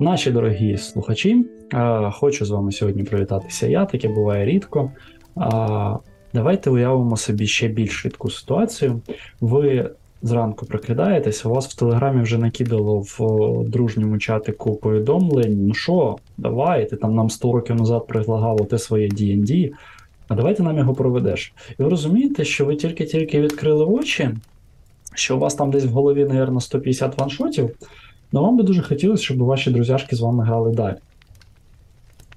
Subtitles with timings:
[0.00, 1.44] Наші дорогі слухачі,
[2.12, 3.66] хочу з вами сьогодні привітатися.
[3.66, 4.92] Я таке буває рідко.
[6.34, 9.00] Давайте уявимо собі ще більш рідку ситуацію.
[9.40, 9.90] Ви
[10.22, 13.18] зранку прокидаєтесь, у вас в телеграмі вже накидало в
[13.68, 15.66] дружньому чатику повідомлень.
[15.66, 19.72] Ну що, давай, ти там нам 100 років назад предлагав те своє D&D,
[20.28, 21.54] а давайте нам його проведеш.
[21.78, 24.30] І ви розумієте, що ви тільки-тільки відкрили очі,
[25.14, 27.70] що у вас там десь в голові, мабуть, 150 ваншотів.
[28.32, 30.96] Ну вам би дуже хотілося, щоб ваші друзяшки з вами грали далі.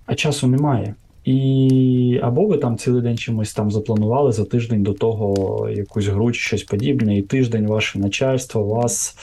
[0.06, 0.96] А часу немає.
[1.26, 6.32] І або ви там цілий день чимось там запланували за тиждень до того якусь гру
[6.32, 9.16] чи щось подібне, і тиждень ваше начальство вас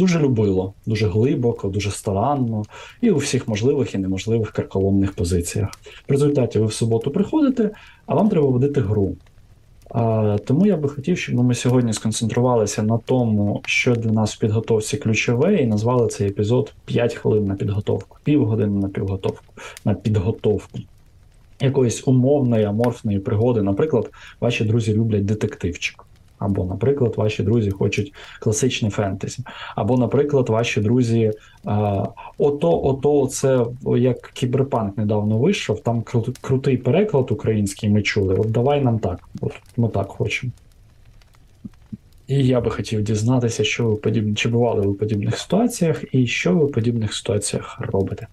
[0.00, 2.62] дуже любило, дуже глибоко, дуже старанно,
[3.00, 5.68] і у всіх можливих і неможливих карколомних позиціях.
[6.08, 7.70] В результаті ви в суботу приходите,
[8.06, 9.16] а вам треба водити гру.
[9.90, 14.38] А, Тому я би хотів, щоб ми сьогодні сконцентрувалися на тому, що для нас в
[14.38, 19.52] підготовці ключове, і назвали цей епізод 5 хвилин на підготовку, півгодини на підготовку,
[19.84, 20.78] на підготовку
[21.60, 23.62] якоїсь умовної аморфної пригоди.
[23.62, 26.04] Наприклад, ваші друзі люблять детективчик.
[26.40, 29.42] Або, наприклад, ваші друзі хочуть класичне фентезі.
[29.76, 31.32] Або, наприклад, ваші друзі
[31.64, 32.04] а,
[32.38, 38.34] ото, ото, це як кіберпанк недавно вийшов, там кру, крутий переклад український ми чули.
[38.34, 39.28] От давай нам так.
[39.40, 40.52] От Ми так хочемо.
[42.26, 46.26] І я би хотів дізнатися, що ви подібні, чи бували ви в подібних ситуаціях, і
[46.26, 48.26] що ви в подібних ситуаціях робите.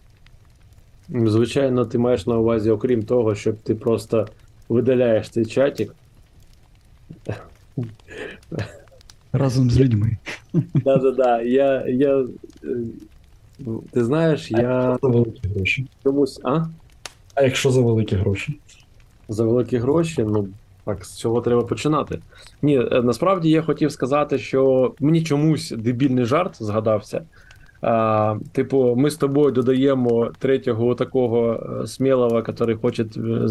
[1.10, 4.28] Звичайно, ти маєш на увазі, окрім того, щоб ти просто
[4.70, 5.96] видаляєш цей чатик.
[9.34, 10.18] Разом з людьми.
[10.54, 11.42] Да-да-да.
[11.42, 11.86] Я.
[11.88, 12.26] я...
[12.64, 12.78] Е,
[13.92, 14.98] ти знаєш, я.
[15.02, 15.86] За великі гроші.
[16.04, 16.40] Чомусь.
[16.44, 16.66] А?
[17.36, 18.60] А якщо за великі гроші?
[19.30, 20.48] За великі гроші, ну.
[20.86, 22.20] Так, з цього треба починати.
[22.62, 27.22] Ні, е, насправді я хотів сказати, що мені чомусь дебільний жарт згадався.
[27.82, 31.54] А, Типу, ми з тобою додаємо третього такого
[31.84, 33.04] е, смілого, який хоче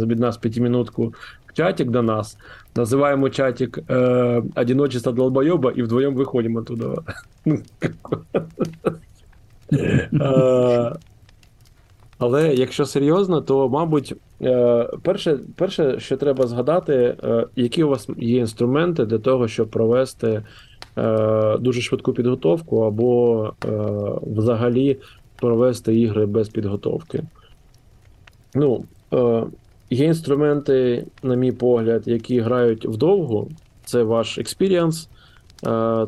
[0.07, 1.15] від нас п'ятиминутку
[1.47, 2.39] в чатик до нас.
[2.77, 6.87] Називаємо чатик е, «Одиночество долбойоба і вдвоєм виходимо туди.
[12.19, 17.17] Але якщо серйозно, то мабуть, е, перше, перше, що треба згадати,
[17.57, 20.43] які у вас є інструменти для того, щоб провести Е,
[21.61, 23.69] дуже швидку підготовку, або е,
[24.23, 24.97] взагалі
[25.37, 27.23] провести ігри без підготовки.
[28.55, 29.45] Ну, е,
[29.91, 33.49] Є інструменти, на мій погляд, які грають вдовгу.
[33.85, 35.09] Це ваш experience,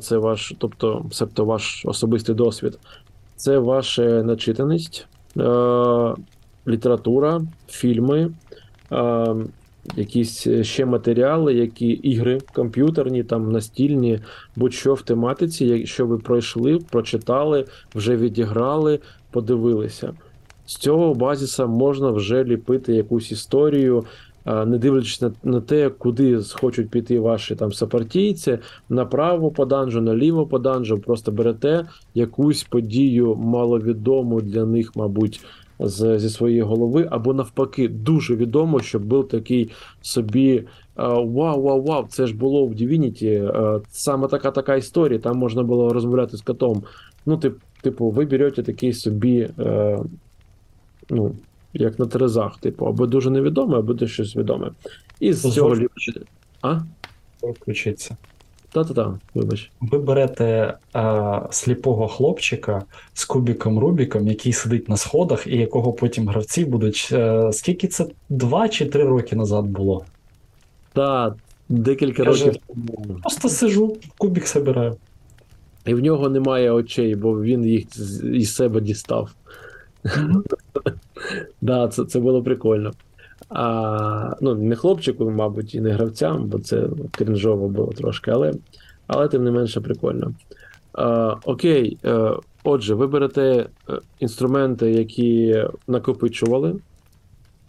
[0.01, 2.79] це ваш, тобто, себто ваш особистий досвід,
[3.37, 5.07] це ваша начитаність,
[6.67, 8.31] література, фільми,
[9.97, 14.21] якісь е, ще матеріали, які ігри комп'ютерні, там настільні,
[14.57, 18.99] будь-що в тематиці, якщо ви пройшли, прочитали, вже відіграли,
[19.31, 20.15] подивилися.
[20.67, 24.05] З цього базіса можна вже ліпити якусь історію,
[24.67, 30.47] не дивлячись на, на те, куди хочуть піти ваші там сапартійці, направо по данжу, наліво
[30.47, 35.41] по данжу, просто берете якусь подію маловідому для них, мабуть,
[35.81, 40.65] з, зі своєї голови, або навпаки, дуже відомо, що був такий собі
[40.97, 45.19] вау, вау, вау, це ж було в Divinity, саме така така історія.
[45.19, 46.83] Там можна було розмовляти з котом.
[47.27, 49.99] Ну, тип, типу, ви берете такий собі, е,
[51.11, 51.35] ну,
[51.73, 54.71] як на терезах, типу, або дуже невідоме, або щось відоме.
[55.21, 55.77] І з цього
[56.63, 56.81] А?
[57.43, 58.17] Включиться.
[58.73, 59.71] Та-та-та, вибач.
[59.81, 62.83] Ви берете а, сліпого хлопчика
[63.15, 67.09] з кубіком Рубіком, який сидить на сходах, і якого потім гравці будуть.
[67.13, 70.05] А, е, скільки це два чи три роки назад було?
[70.93, 71.37] Так,
[71.69, 73.19] декілька Каже, років тому.
[73.23, 74.97] Просто сижу, кубік забираю.
[75.87, 77.87] І в нього немає очей, бо він їх
[78.25, 79.31] із себе дістав.
[81.61, 82.93] Да, це, це було прикольно.
[83.49, 88.53] А, Ну, не хлопчику, мабуть, і не гравцям, бо це крінжово було трошки, але
[89.07, 90.35] але тим не менше прикольно.
[90.93, 92.31] А, Окей, е,
[92.65, 93.67] отже, ви берете е,
[94.21, 96.75] інструменти, які накопичували.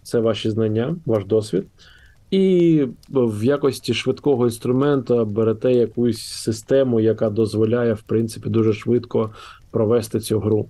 [0.03, 1.65] Це ваші знання, ваш досвід.
[2.31, 9.31] І в якості швидкого інструмента берете якусь систему, яка дозволяє, в принципі, дуже швидко
[9.71, 10.67] провести цю гру.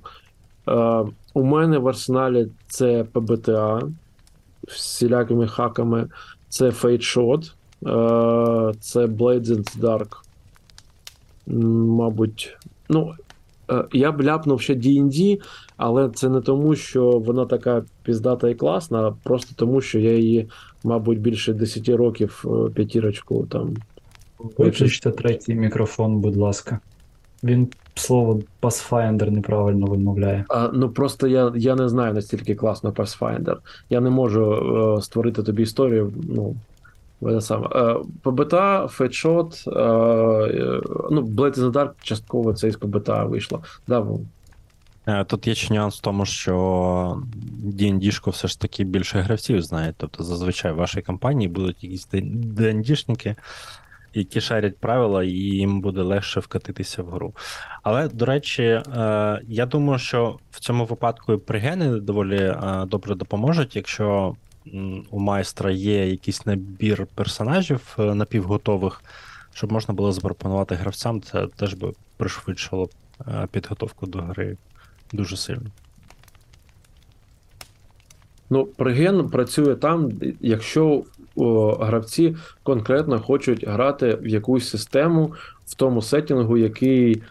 [0.67, 1.03] Е,
[1.33, 3.81] У мене в арсеналі це ПБТА
[4.69, 6.09] всілякими хаками.
[6.49, 6.73] Це е,
[8.79, 10.07] це Blades Dark.
[11.47, 12.57] Мабуть,
[12.89, 13.13] ну.
[13.71, 15.41] Е, я б ляпнув ще D&D,
[15.77, 20.17] але це не тому, що вона така піздата і класна, а просто тому, що я
[20.17, 20.49] її,
[20.83, 23.75] мабуть, більше 10 років е, п'ятірочку там
[24.57, 26.79] Виключте третій мікрофон, будь ласка.
[27.43, 30.45] Він слово Pathfinder неправильно вимовляє.
[30.49, 33.55] А, ну просто я, я не знаю настільки класно Pathfinder.
[33.89, 34.53] Я не можу
[34.97, 36.13] е, створити тобі історію.
[36.29, 36.55] Ну,
[37.21, 37.67] це саме.
[37.75, 40.81] Е, ПБТА, Фетшот, е, е,
[41.11, 43.61] ну, Blade in the Dark частково це із ПБТА вийшло.
[43.87, 44.05] Да,
[45.09, 46.53] Е, Тут є ще нюанс в тому, що
[47.65, 49.93] D&D-шку все ж таки більше гравців знає.
[49.97, 53.35] Тобто зазвичай в вашій компанії будуть якісь D&D-шники,
[54.13, 57.33] які шарять правила, і їм буде легше вкатитися в гру.
[57.83, 58.83] Але, до речі, е,
[59.47, 64.35] я думаю, що в цьому випадку пригени доволі е, добре допоможуть, якщо
[65.11, 69.03] у майстра є якийсь набір персонажів е, напівготових,
[69.53, 72.89] щоб можна було запропонувати гравцям, це теж би пришвидшило
[73.51, 74.57] підготовку до гри
[75.13, 75.71] дуже сильно.
[78.49, 81.03] Ну, преген працює там, якщо
[81.79, 85.33] гравці конкретно хочуть грати в якусь систему
[85.65, 87.21] в тому сеттингу, який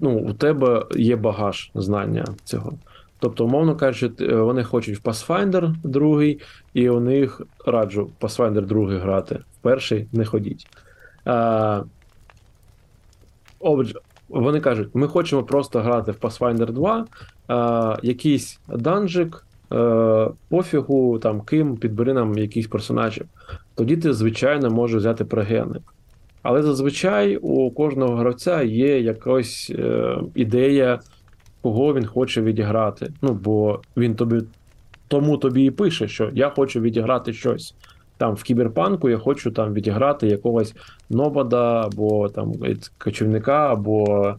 [0.00, 2.72] ну, у тебе є багаж знання цього.
[3.18, 6.40] Тобто, умовно кажучи, вони хочуть в Pathfinder другий,
[6.74, 9.34] і у них раджу Pathfinder другий грати.
[9.34, 10.66] В перший не ходіть.
[13.60, 13.94] Отже,
[14.28, 17.06] вони кажуть, ми хочемо просто грати в Pathfinder 2,
[17.48, 23.26] а, якийсь данжик, е, пофігу, там ким, підбери нам якісь персонажів.
[23.74, 25.80] Тоді ти, звичайно, можеш взяти прегени.
[26.42, 31.00] Але зазвичай у кожного гравця є якась е, ідея,
[31.62, 33.12] кого він хоче відіграти.
[33.22, 34.42] Ну, бо він тобі
[35.08, 37.74] тому тобі і пише, що я хочу відіграти щось.
[38.16, 40.74] Там в кіберпанку я хочу там відіграти якогось
[41.10, 42.52] нобада, або там
[42.98, 44.34] кочівника, або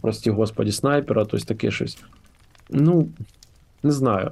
[0.00, 1.98] прості господі снайпера, тобто таке щось.
[2.70, 3.08] Ну,
[3.84, 4.30] не знаю.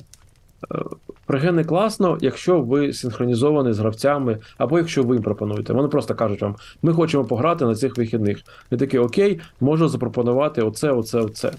[0.74, 0.78] Е,
[1.26, 5.72] Пригени класно, якщо ви синхронізовані з гравцями, або якщо ви їм пропонуєте.
[5.72, 8.38] Вони просто кажуть вам, ми хочемо пограти на цих вихідних.
[8.70, 11.52] Ви такі, окей, можу запропонувати оце, оце, оце.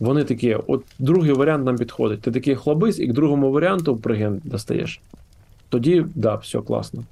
[0.00, 2.20] Вони такі, от другий варіант нам підходить.
[2.20, 5.00] Ти такий хлобись, і к другому варіанту приген достаєш.
[5.68, 7.04] Тоді, да, все класно.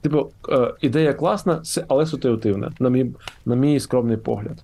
[0.00, 3.06] Типу, е, ідея класна, але ситуативна, на мій,
[3.46, 4.62] на мій скромний погляд.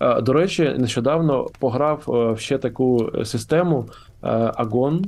[0.00, 5.04] Е, До речі, нещодавно пограв е, ще таку систему е, Агон.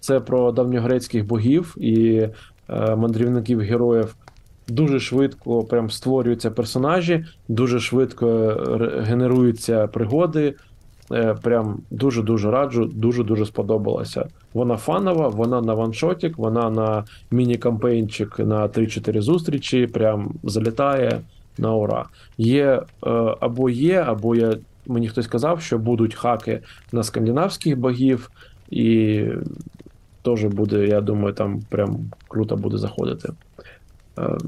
[0.00, 2.28] Це про давньогрецьких богів і
[2.96, 4.14] мандрівників героїв.
[4.68, 8.26] Дуже швидко прям створюються персонажі, дуже швидко
[9.00, 10.54] генеруються пригоди.
[11.42, 14.28] Прям дуже-дуже раджу, дуже-дуже сподобалася.
[14.54, 21.20] Вона fun ова, вона на one-shot ік, вона на міні-кампейнчик на 3-4 зустрічі, прям залітає
[21.58, 22.04] на ура.
[22.38, 22.64] Є
[23.06, 23.10] е,
[23.40, 24.56] або є, або я,
[24.86, 26.60] мені хтось казав, що будуть хаки
[26.92, 28.30] на скандинавських богів,
[28.70, 29.24] і
[30.22, 33.28] теж буде, я думаю, там прям круто буде заходити.
[34.18, 34.38] Е,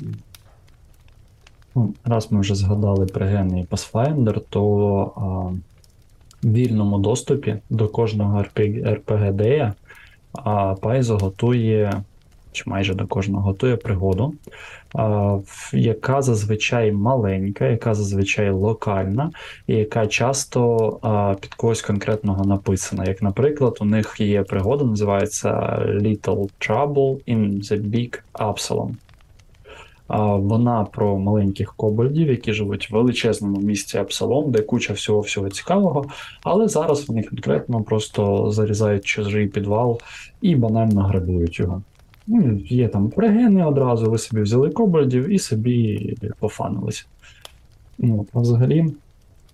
[1.78, 5.52] Ну, раз ми вже згадали pregen и і Pathfinder, то
[6.42, 9.72] в вільному доступі до кожного RPG, RPG-дея
[10.80, 12.02] Paizo готує,
[12.58, 14.34] чи майже до кожного готує пригоду,
[15.72, 19.30] яка зазвичай маленька, яка зазвичай локальна,
[19.66, 23.04] і яка часто під когось конкретного написана.
[23.04, 25.48] Як, наприклад, у них є пригода, називається
[25.88, 28.90] Little Trouble in the Big Absalom.
[30.38, 36.04] Вона про маленьких кобальдів, які живуть в величезному місті Апсалом, де куча всього всього цікавого.
[36.42, 40.00] Але зараз вони конкретно просто зарізають чужий підвал
[40.40, 41.82] і банально грабують його.
[42.30, 47.04] Ну, є там пригени одразу, ви собі взяли кобальдів і собі пофанилися.
[47.98, 48.86] Ну, а взагалі,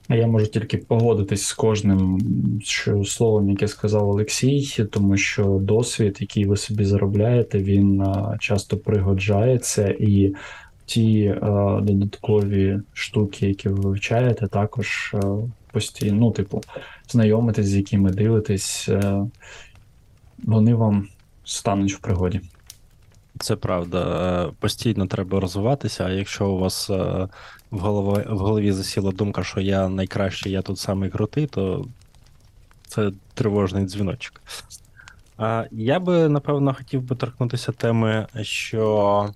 [0.09, 2.21] я можу тільки погодитись з кожним
[2.63, 8.77] що, словом, яке сказав Олексій, тому що досвід, який ви собі заробляєте, він а, часто
[8.77, 10.35] пригоджається, і
[10.87, 11.41] ті е,
[11.83, 15.21] додаткові штуки, які ви вивчаєте, також е,
[15.73, 16.61] постійно, ну, типу,
[17.09, 19.27] знайомитесь, з якими дивитесь, е,
[20.45, 21.09] вони вам
[21.45, 22.41] стануть в пригоді.
[23.41, 24.47] Це правда.
[24.49, 27.29] Е, Постійно треба розвиватися, а якщо у вас е,
[27.71, 31.87] в голові, в голові засіла думка, що я найкращий, я тут самий крутий, то
[32.87, 34.41] це тривожний дзвіночок.
[35.39, 39.31] А Я би, напевно, хотів би торкнутися теми, що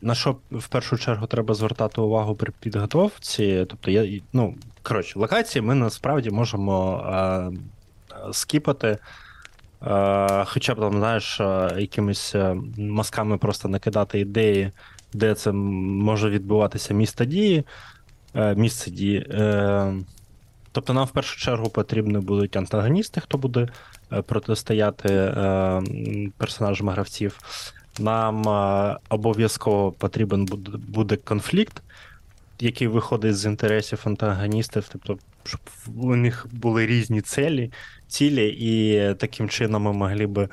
[0.00, 3.66] на що в першу чергу треба звертати увагу при підготовці.
[3.68, 8.98] Тобто, я, ну, коротше, локації ми насправді можемо е, е, скіпати.
[9.86, 14.72] Е, Хоча б там, знаєш, е, якимись е, мазками просто накидати ідеї,
[15.12, 17.64] де це може відбуватися місто дії,
[18.34, 19.26] місце дії.
[20.72, 23.68] Тобто нам в першу чергу потрібні будуть антагоністи, хто буде
[24.26, 25.08] протистояти
[26.38, 27.38] персонажам гравців.
[27.98, 28.44] нам
[29.08, 30.48] обов'язково потрібен
[30.88, 31.82] буде конфлікт,
[32.62, 35.60] який виходить з інтересів антагоністів, тобто, щоб
[35.96, 37.72] у них були різні цілі,
[38.08, 40.48] цілі, і таким чином ми могли би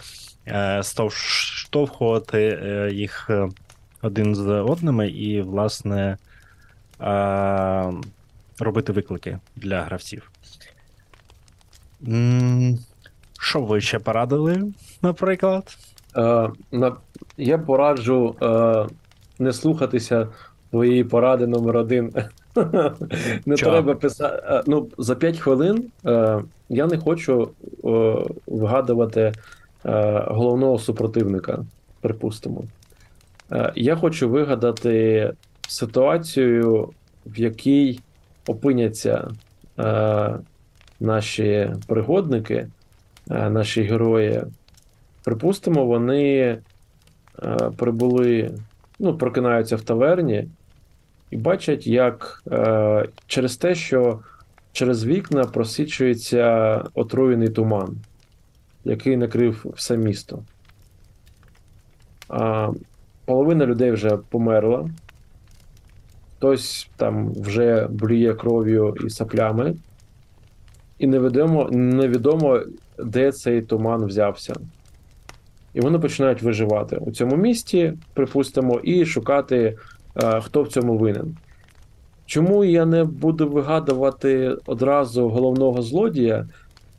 [0.48, 3.50] е, штовхувати е, їх е,
[4.02, 6.18] один з одними і, власне,
[8.60, 10.32] робити виклики для гравців.
[13.40, 15.78] Що ви ще порадили, наприклад?
[16.18, 16.50] Е,
[17.38, 18.88] я пораджу е,
[19.40, 20.28] не слухатися
[20.72, 22.14] твоєї поради номер один.
[23.46, 23.72] не Чого?
[23.72, 24.44] треба писати.
[24.48, 27.50] Е, ну, за 5 хвилин е, я не хочу
[27.84, 28.16] е,
[28.48, 29.34] вгадувати е,
[30.28, 31.66] головного супротивника,
[32.02, 32.64] припустимо.
[33.52, 35.32] Е, я хочу вигадати
[35.68, 36.90] ситуацію,
[37.26, 38.00] в якій
[38.48, 39.28] опиняться
[39.80, 40.30] е,
[41.00, 42.68] наші пригодники,
[43.32, 44.42] е, наші герої.
[45.24, 46.60] Припустимо, вони е,
[47.78, 48.52] прибули,
[49.00, 50.48] ну, прокинаються в таверні
[51.32, 54.20] і бачать, як е, через те, що
[54.72, 57.98] через вікна просічується отруєний туман,
[58.86, 60.44] який накрив все місто.
[62.30, 62.72] А,
[63.26, 64.90] половина людей вже померла,
[66.38, 69.76] хтось там вже блює кров'ю і саплями,
[71.00, 72.60] і невідомо, невідомо,
[72.98, 74.54] де цей туман взявся.
[75.74, 79.78] І вони починають виживати у цьому місті, припустимо, і шукати,
[80.16, 81.38] е, хто в цьому винен.
[82.26, 86.48] Чому я не буду вигадувати одразу головного злодія?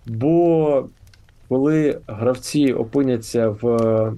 [0.06, 0.88] Бо
[1.48, 4.12] коли гравці опиняться в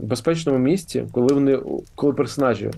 [0.00, 1.58] безпечному місці, коли вони
[1.94, 2.70] коли персонажі,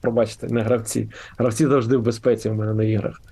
[0.00, 3.22] пробачте, не гравці, гравці завжди в безпеці в мене на іграх.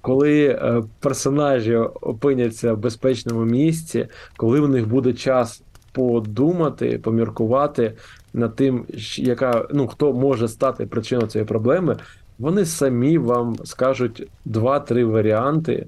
[0.00, 7.92] Коли е, персонажі опиняться в безпечному місці, коли в них буде час подумати, поміркувати
[8.32, 8.84] над тим,
[9.16, 11.96] яка ну хто може стати причиною цієї проблеми,
[12.38, 15.86] вони самі вам скажуть два-три варіанти.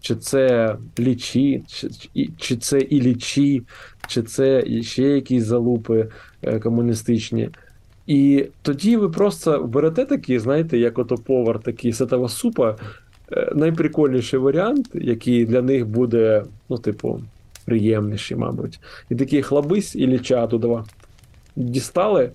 [0.00, 1.88] Чи це лічі, чи,
[2.38, 3.62] чи це і лічі,
[4.08, 6.08] чи це ще якісь залупи
[6.42, 7.50] е, комуністичні.
[8.06, 12.76] І тоді ви просто берете такі, знаєте, як ото повар, такий сетова супа,
[13.54, 17.20] найприкольніший варіант, який для них буде, ну, типу,
[17.64, 18.80] приємніший, мабуть.
[19.10, 20.78] І такий хлабись і ліча туди
[21.56, 22.30] дістали,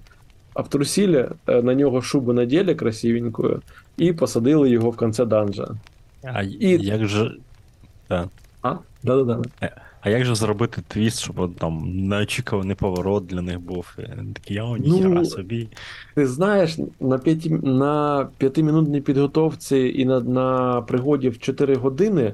[0.53, 3.61] обтрусили е, на нього шубу наділи красивенькою
[3.97, 5.67] і посадили його в конце данжа.
[6.23, 7.35] А І- як же.
[8.61, 8.75] А?
[9.03, 9.69] Да-да-да.
[10.01, 13.97] А як же зробити твіст, щоб там неочікуваний поворот для них був?
[13.99, 15.67] І Такі, о, Ну, собі.
[16.15, 22.33] Ти знаєш, на, п'яті, на п'ятимінутній підготовці і на, на пригоді в 4 години,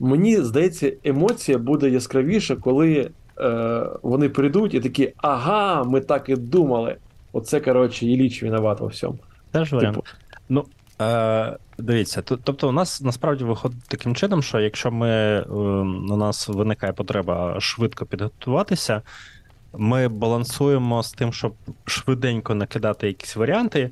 [0.00, 6.36] мені здається, емоція буде яскравіша, коли е, вони прийдуть і такі, ага, ми так і
[6.36, 6.96] думали.
[7.32, 9.18] Оце, коротше, Іліч виноват во всьому.
[9.50, 9.94] Теж варіант.
[9.96, 10.06] Типу,
[10.48, 10.64] Ну,
[11.00, 16.48] е, дивіться, тобто у нас насправді виходить таким чином, що якщо ми, е, у нас
[16.48, 19.02] виникає потреба швидко підготуватися,
[19.72, 23.90] ми балансуємо з тим, щоб швиденько накидати якісь варіанти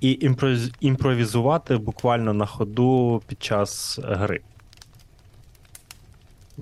[0.00, 4.40] і імпровіз- імпровізувати буквально на ходу під час гри.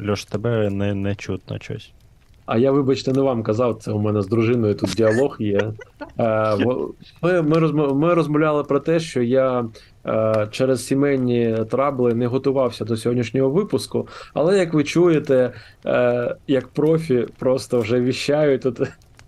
[0.09, 1.93] Льош, тебе не, не чутно щось.
[2.53, 5.73] А я, вибачте, не вам казав, це у мене з дружиною тут діалог є.
[6.19, 6.57] Е,
[7.23, 9.65] Ми, ми, розм- ми розмовляли про те, що я
[10.07, 15.53] е, через сімейні трабли не готувався до сьогоднішнього випуску, але як ви чуєте,
[15.87, 18.81] е, як профі просто вже віщаю тут.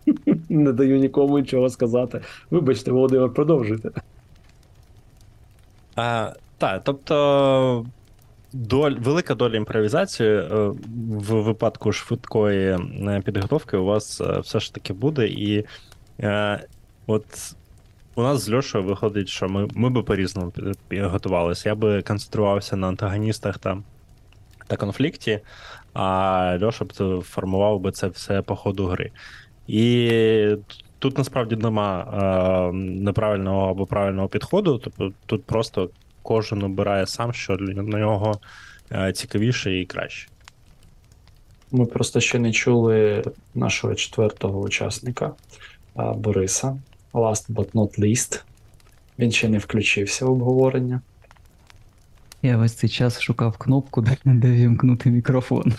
[0.49, 2.21] Не даю нікому нічого сказати.
[2.50, 3.90] Вибачте, Володимир, продовжуйте.
[6.59, 7.87] Так, тобто
[8.54, 10.46] доль, велика доля імпровізації е,
[11.08, 15.26] в випадку швидкої е, підготовки у вас е, все ж таки буде.
[15.26, 15.64] І
[16.20, 16.61] е,
[17.06, 17.25] от
[18.14, 20.52] у нас з Льошою виходить, що ми, ми би по-різному
[20.88, 21.68] підготувалися.
[21.68, 23.78] Я би концентрувався на антагоністах та,
[24.66, 25.40] та конфлікті,
[25.92, 29.11] а Льоша б формував би це все по ходу гри.
[29.66, 30.56] І
[30.99, 34.78] тут насправді нема е, неправильного або правильного підходу.
[34.78, 35.90] Тобто тут просто
[36.25, 38.40] кожен обирає сам, що для нього
[38.93, 40.28] е, цікавіше і краще.
[41.73, 45.33] Ми просто ще не чули нашого четвертого учасника
[45.95, 46.76] Бориса.
[47.12, 48.43] Last but not least.
[49.19, 51.00] Він ще не включився в обговорення.
[52.43, 55.75] Я весь цей час шукав кнопку, де, де вімкнути мікрофон.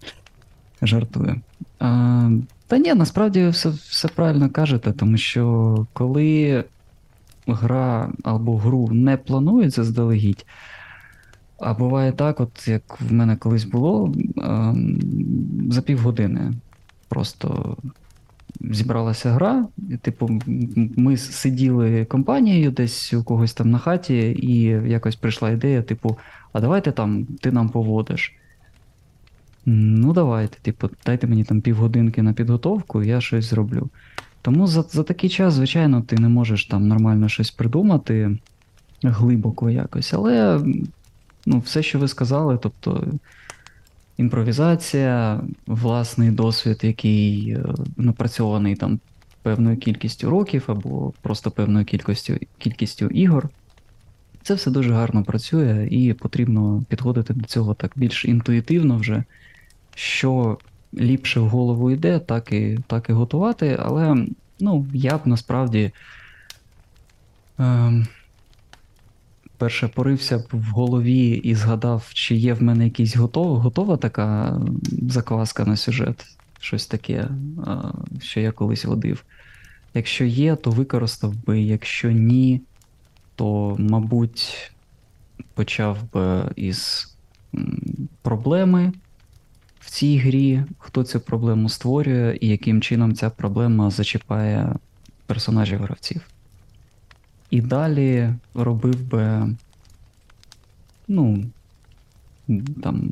[0.82, 1.40] Жартую.
[1.78, 2.30] А,
[2.66, 6.64] та ні, насправді все, все правильно кажете, тому що коли
[7.46, 10.46] гра або гру не планується заздалегідь,
[11.58, 14.98] а буває так, от як в мене колись було, ем,
[15.70, 16.52] за півгодини
[17.08, 17.76] просто
[18.60, 19.66] зібралася гра,
[20.02, 20.40] типу,
[20.96, 26.18] ми сиділи компанією десь у когось там на хаті, і якось прийшла ідея, типу,
[26.52, 28.34] а давайте там ти нам поводиш.
[29.66, 33.88] Ну, давайте, типу, дайте мені там півгодинки на підготовку, я щось зроблю.
[34.46, 38.38] Тому за, за такий час, звичайно, ти не можеш там нормально щось придумати
[39.02, 40.60] глибоко якось, але
[41.46, 43.06] ну, все, що ви сказали, тобто
[44.16, 47.64] імпровізація, власний досвід, який е,
[47.96, 49.00] напрацьований там
[49.42, 53.48] певною кількістю років або просто певною кількістю, кількістю ігор.
[54.42, 59.24] Це все дуже гарно працює, і потрібно підходити до цього так більш інтуїтивно вже.
[59.94, 60.58] Що
[60.96, 63.76] ліпше в голову йде, так і, так і готувати.
[63.80, 64.26] Але
[64.60, 65.90] ну, я б насправді
[67.58, 68.06] ем,
[69.56, 74.60] перше порився б в голові і згадав, чи є в мене якийсь готов, готова така
[75.08, 76.26] закваска на сюжет,
[76.60, 77.28] щось таке,
[77.66, 79.24] а, що я колись водив.
[79.94, 82.60] Якщо є, то використав би, якщо ні,
[83.34, 84.72] то, мабуть,
[85.54, 87.12] почав би із
[88.22, 88.92] проблеми
[89.86, 94.74] в цій грі, хто цю проблему створює і яким чином ця проблема зачіпає
[95.26, 96.20] персонажів гравців.
[97.50, 99.54] І далі робив би,
[101.08, 101.44] ну,
[102.82, 103.10] там,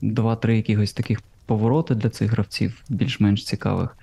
[0.00, 3.96] два-три якихось таких повороти для цих гравців, більш-менш цікавих,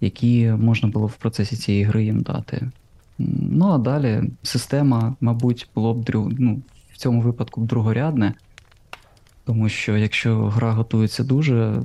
[0.00, 2.70] які можна було в процесі цієї гри їм дати.
[3.18, 6.62] Ну, а далі система, мабуть, було б ну,
[6.92, 8.34] в цьому випадку б другорядне.
[9.48, 11.82] Тому що якщо гра готується дуже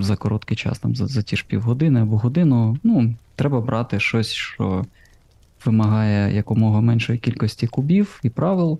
[0.00, 4.32] за короткий час, там за, за ті ж півгодини або годину, ну, треба брати щось,
[4.32, 4.84] що
[5.64, 8.78] вимагає якомога меншої кількості кубів і правил.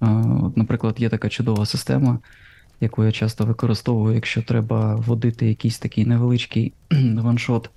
[0.00, 2.18] От, Наприклад, є така чудова система,
[2.80, 6.72] яку я часто використовую, якщо треба вводити якийсь такий невеличкий
[7.14, 7.70] ваншот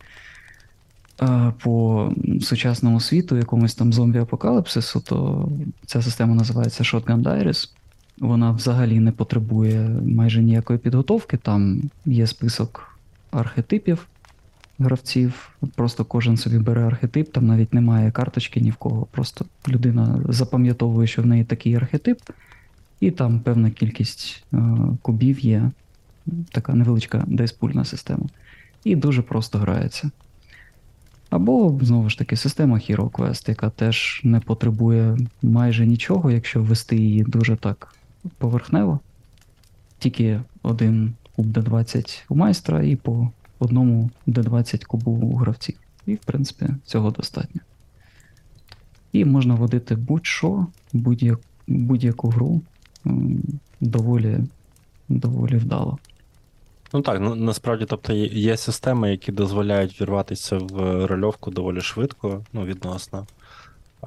[1.64, 5.50] по сучасному світу, якомусь там зомбі-апокаліпсису, то
[5.86, 7.70] ця система називається Shotgun Diaries.
[8.22, 11.38] Вона взагалі не потребує майже ніякої підготовки.
[11.38, 12.98] Там є список
[13.32, 14.08] архетипів
[14.80, 15.50] гравців.
[15.76, 19.08] Просто кожен собі бере архетип, там навіть немає карточки ні в кого.
[19.12, 22.20] Просто людина запам'ятовує, що в неї такий архетип,
[23.00, 24.58] і там певна кількість е,
[25.02, 25.72] кубів є.
[26.52, 28.26] Така невеличка дайспульна система.
[28.84, 30.12] І дуже просто грається.
[31.30, 36.96] Або, знову ж таки, система Hero Quest, яка теж не потребує майже нічого, якщо ввести
[36.96, 37.96] її дуже так
[38.38, 39.00] поверхнево.
[40.00, 45.76] Тільки один куб D20 у майстра і по одному D20 кубу у гравців.
[46.06, 47.62] І, в принципі, цього достатньо.
[49.12, 52.62] І можна водити будь-що, будь-як, будь-яку гру
[53.82, 54.40] доволі,
[55.10, 55.98] доволі вдало.
[56.94, 62.66] Ну так, ну насправді, тобто є системи, які дозволяють вірватися в рольовку доволі швидко, ну,
[62.66, 63.28] відносно.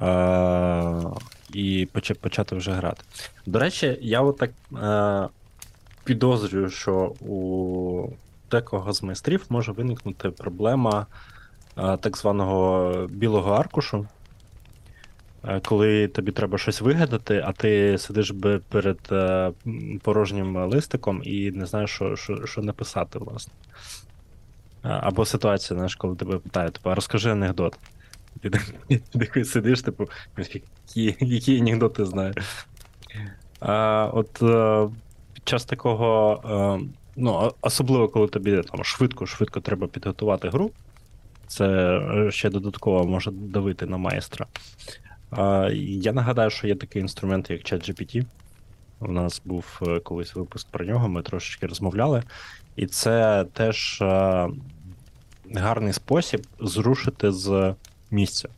[0.01, 3.03] Е- і поча- почати вже грати.
[3.45, 4.51] До речі, я от так
[4.83, 5.29] е-
[6.03, 8.09] підозрюю, що у
[8.51, 11.05] декого з майстрів може виникнути проблема
[11.77, 14.07] е- так званого білого аркушу.
[15.47, 19.51] Е, Коли тобі треба щось вигадати, а ти сидиш би перед е,
[20.01, 23.53] порожнім листиком і не знаєш, що, що, що написати, власне.
[24.81, 27.77] Або ситуація, знаєш, коли тебе питають, типу, розкажи анекдот.
[28.41, 28.49] Ти
[29.11, 32.35] такий сидиш, типу, які, які анекдоти знаєш.
[33.59, 34.31] А, от
[35.33, 36.41] під час такого,
[36.81, 40.71] е, ну, особливо, коли тобі там швидко-швидко треба підготувати гру,
[41.47, 44.45] це е, ще додатково може давити на майстра.
[45.31, 48.25] А, Я нагадаю, що є такий інструмент, як ChatGPT.
[48.99, 52.23] У нас був е, колись випуск про нього, ми трошечки розмовляли.
[52.75, 54.49] І це теж е,
[55.55, 57.75] гарний спосіб зрушити з
[58.11, 58.49] місця.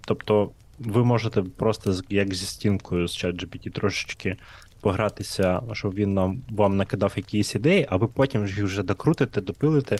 [0.00, 4.36] Тобто, ви можете просто як зі стінкою з ChatGPT трошечки
[4.80, 9.96] погратися, щоб він нам вам накидав якісь ідеї, а ви потім їх вже докрутите, допилите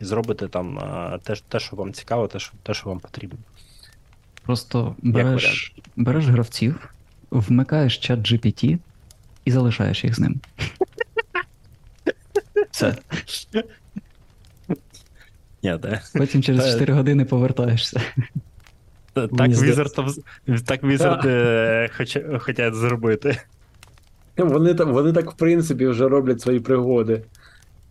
[0.00, 3.38] і зробите там е, те, те, що вам цікаво, те, що, те, що вам потрібно.
[4.42, 6.94] Просто береш, береш гравців,
[7.30, 8.78] вмикаєш чат GPT
[9.44, 10.40] і залишаєш їх з ним.
[12.70, 12.96] Все.
[15.64, 16.00] Ні, де.
[16.14, 18.00] Потім через Та- 4 години повертаєшся.
[19.12, 20.18] Так Wizard,
[20.66, 21.90] так Wizard е,
[22.38, 23.40] хотять зробити.
[24.36, 27.22] Вони, там- вони так, в принципі, вже роблять свої пригоди.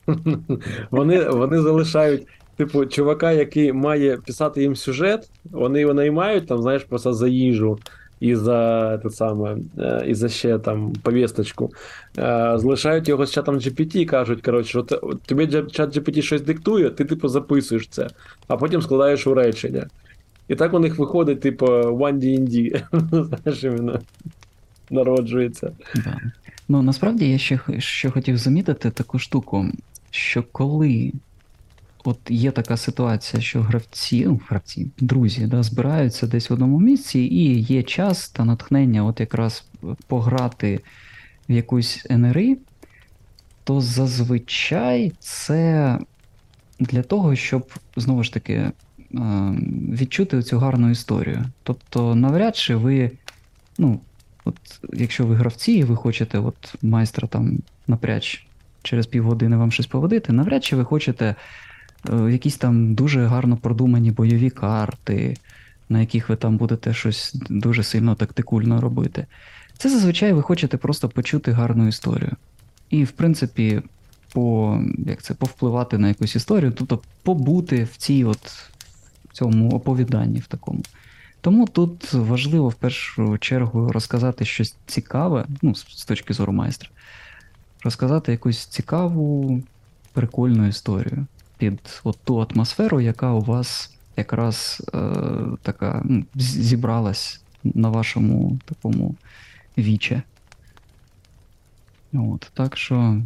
[0.91, 6.83] Вони, вони залишають, типу, чувака, який має писати їм сюжет, вони його наймають, там, знаєш,
[6.83, 7.79] просто за їжу.
[8.23, 11.71] І за те саме, е, і за ще там повісточку.
[12.17, 14.83] Е, Залишають його з чатом GPT і кажуть, коротше, що
[15.25, 18.07] тобі чат GPT щось диктує, ти типу записуєш це,
[18.47, 19.87] а потім складаєш у речення.
[20.47, 22.83] І так у них виходить, типу, One D&D.
[23.43, 23.99] Знаєш, іменно
[24.89, 25.71] народжується.
[25.95, 26.17] Да.
[26.69, 29.65] Ну насправді я ще що хотів замітити таку штуку,
[30.11, 31.11] що коли
[32.03, 37.19] от є така ситуація, що гравці, ну, гравці, друзі, да, збираються десь в одному місці,
[37.19, 39.65] і є час та натхнення, от якраз
[40.07, 40.79] пограти
[41.49, 42.57] в якусь НРІ,
[43.63, 45.99] то зазвичай це
[46.79, 48.71] для того, щоб знову ж таки е,
[49.89, 51.45] відчути цю гарну історію.
[51.63, 53.11] Тобто, навряд чи ви,
[53.77, 53.99] ну,
[54.45, 54.55] От
[54.93, 58.47] якщо ви гравці, і ви хочете от майстра там напряч
[58.83, 61.35] через півгодини вам щось поводити, навряд чи ви хочете е,
[62.09, 65.37] якісь там дуже гарно продумані бойові карти,
[65.89, 69.25] на яких ви там будете щось дуже сильно тактикульно робити.
[69.77, 72.31] Це зазвичай ви хочете просто почути гарну історію.
[72.89, 73.81] І, в принципі,
[74.33, 78.69] по, як це, повпливати на якусь історію, тобто побути в цій от
[79.31, 80.83] цьому оповіданні в такому.
[81.41, 86.89] Тому тут важливо в першу чергу розказати щось цікаве, ну, з точки зору майстра,
[87.83, 89.61] розказати якусь цікаву,
[90.13, 91.25] прикольну історію
[91.57, 94.99] під от ту атмосферу, яка у вас якраз е,
[95.61, 99.15] така ну, зібралась на вашому такому
[99.77, 100.21] віче.
[102.13, 103.21] От, так що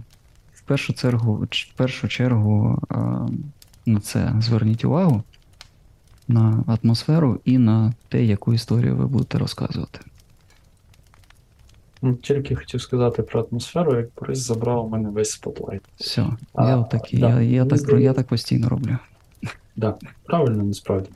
[0.53, 2.95] в першу чергу, в першу чергу е,
[3.85, 5.23] на це зверніть увагу
[6.27, 9.99] на атмосферу і на те, яку історію ви будете розказувати.
[12.01, 15.81] Ну, Тільки хотів сказати про атмосферу, як Борис забрав у мене весь спотлайт.
[15.99, 18.97] Все, А, я отакий, да, я, я, так, я так постійно роблю.
[19.75, 21.09] Да, правильно, насправді.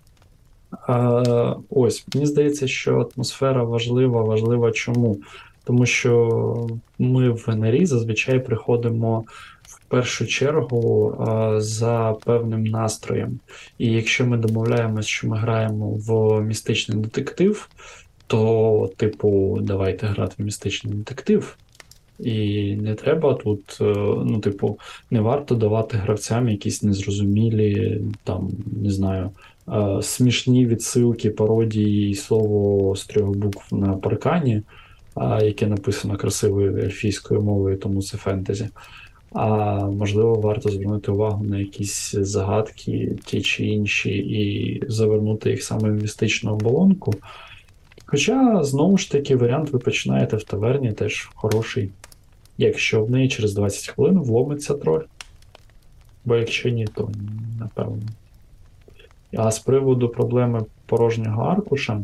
[0.87, 4.21] А, ось, мені здається, що атмосфера важлива.
[4.21, 5.17] Важлива чому?
[5.63, 9.23] Тому що ми в НРІ зазвичай приходимо
[9.63, 13.39] в першу чергу а, за певним настроєм.
[13.77, 17.69] І якщо ми домовляємось, що ми граємо в містичний детектив,
[18.27, 21.57] то, типу, давайте грати в містичний детектив.
[22.19, 23.93] І не треба тут, е,
[24.25, 24.79] ну, типу,
[25.11, 28.49] не варто давати гравцям якісь незрозумілі, там,
[28.81, 29.29] не знаю,
[29.67, 34.61] е, смішні відсилки, пародії і слово з трьох букв на паркані,
[35.41, 38.69] яке написано красивою ельфійською мовою, тому це фентезі.
[39.33, 39.45] А
[39.85, 45.93] можливо, варто звернути увагу на якісь загадки, ті чи інші, і завернути їх саме в
[45.93, 47.13] містичну оболонку.
[48.11, 51.91] Хоча, знову ж таки, варіант ви починаєте в таверні теж хороший,
[52.57, 55.01] якщо в неї через 20 хвилин вломиться троль.
[56.25, 57.09] Бо якщо ні, то
[57.59, 58.01] напевно.
[59.37, 62.03] А з приводу проблеми порожнього аркуша,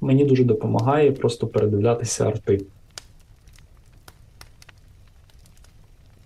[0.00, 2.60] мені дуже допомагає просто передивлятися арти.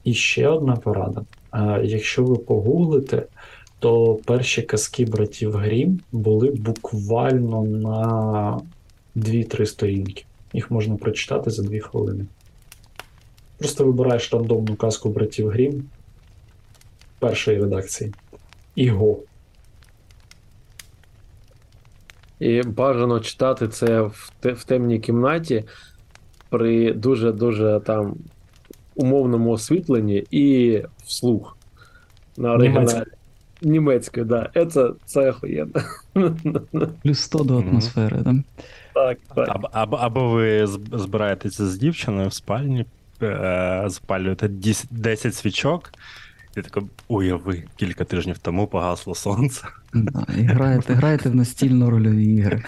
[0.04, 1.24] І ще одна порада.
[1.82, 3.26] Якщо ви погуглите,
[3.78, 8.60] то перші казки братів Грім були буквально на
[9.18, 10.24] 2-3 сторінки.
[10.52, 12.24] Їх можна прочитати за 2 хвилини.
[13.58, 15.84] Просто вибираєш рандомну казку братів Грім
[17.18, 18.14] першої редакції.
[18.74, 19.18] І го.
[22.40, 25.64] І бажано читати це в, те- в темній кімнаті
[26.48, 28.16] при дуже-дуже там
[28.94, 31.56] умовному освітленні і вслух.
[32.36, 33.04] На оригіналі.
[33.62, 34.50] Німецькою, да.
[34.70, 35.80] Це, це охуєнно.
[37.02, 38.34] Плюс 100 до атмосфери, да?
[38.94, 39.48] Так, так.
[39.48, 42.86] Або, або, або ви збираєтеся з дівчиною в спальні,
[43.22, 45.92] е, запалюєте 10 10 свічок,
[46.56, 49.64] і тако уяви, кілька тижнів тому погасло сонце.
[49.94, 52.64] Да, і граєте, граєте в настільно рольові ігри.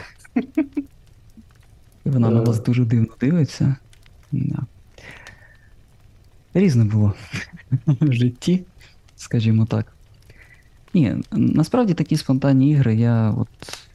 [2.06, 2.44] І вона на Е.
[2.44, 3.76] вас дуже дивно дивиться.
[4.32, 4.58] Да.
[6.54, 7.14] Різне було
[7.86, 8.64] в житті,
[9.16, 9.92] скажімо так.
[10.94, 13.48] Ні, насправді такі спонтанні ігри я, от,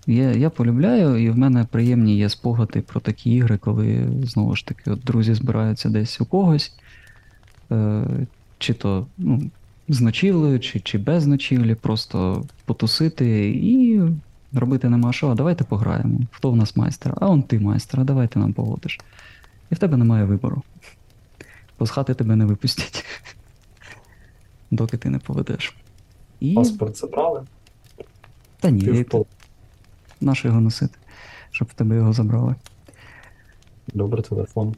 [0.07, 4.65] я, я полюбляю, і в мене приємні є спогади про такі ігри, коли знову ж
[4.65, 6.73] таки от друзі збираються десь у когось.
[7.71, 8.03] Е,
[8.57, 9.51] чи то ну,
[9.87, 14.01] з ночівлею, чи, чи без ночівлі, просто потусити і
[14.53, 16.19] робити нема що, а давайте пограємо.
[16.31, 17.13] Хто в нас майстер?
[17.21, 18.99] А он ти майстер, а давайте нам поводиш.
[19.71, 20.63] І в тебе немає вибору.
[21.79, 23.05] Бо з хати тебе не випустять.
[24.71, 25.75] Доки ти не поведеш.
[26.51, 26.55] І...
[26.55, 27.41] Паспорт забрали,
[28.59, 29.25] Та ні, півпол.
[30.21, 30.97] наше його носити,
[31.51, 32.55] щоб в тебе його забрали.
[33.93, 34.75] Добре, телефон.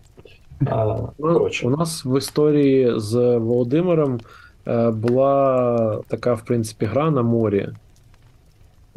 [0.65, 0.86] А,
[1.19, 4.19] Ну, коротше, у нас в історії з Володимиром
[4.67, 7.69] е, була така, в принципі, гра на морі.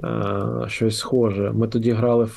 [0.05, 1.53] Е, щось схоже.
[1.55, 2.29] Ми тоді грали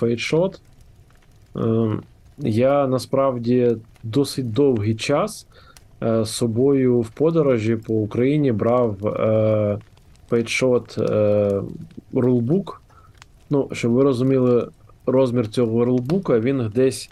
[1.56, 2.02] Ем,
[2.38, 5.48] Я насправді досить довгий час
[6.04, 8.98] е, з собою в подорожі по Україні брав
[10.32, 11.64] е, Paidshot е.
[13.50, 14.68] Ну, щоб ви розуміли
[15.06, 17.10] розмір цього рулбука, він десь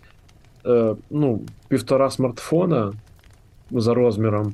[0.65, 2.93] е, ну, півтора смартфона
[3.71, 4.53] за розміром.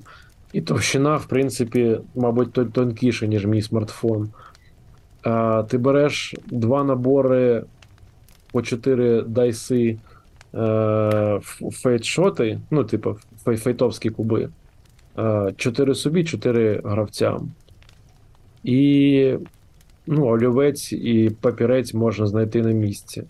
[0.54, 4.30] І товщина, в принципі, мабуть, тон- тонкіша, ніж мій смартфон.
[5.24, 7.64] А, ти береш два набори
[8.52, 9.98] по 4 dice и
[10.56, 11.40] е,
[11.72, 14.50] Fate-шоти, ну, типу, Fate овські куби.
[15.18, 17.52] Е, 4 собі, 4 гравцям.
[18.68, 19.34] І
[20.08, 23.24] ну, олівець і папірець можна знайти на місці.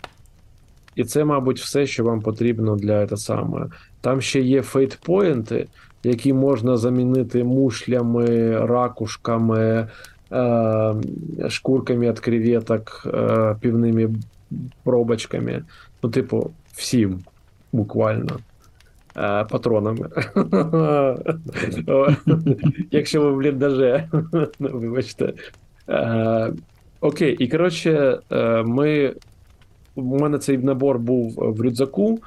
[0.94, 3.66] І це, мабуть, все, що вам потрібно для те саме.
[4.00, 5.66] Там ще є fate point и,
[6.04, 8.26] які можна замінити мушлями,
[8.66, 9.88] ракушками,
[10.32, 10.94] е,
[11.48, 14.10] шкурками від креветок, е, півними
[14.84, 15.62] пробочками.
[16.02, 17.20] Ну, типу, всім
[17.72, 18.38] буквально.
[19.18, 20.08] Е, патронами.
[22.90, 24.08] Якщо ви в бліндаже,
[24.58, 25.32] ну, вибачте.
[25.88, 26.52] Е,
[27.00, 29.14] Окей, і коротше, е, ми.
[29.94, 32.18] У мене цей набор був в рюкзаку.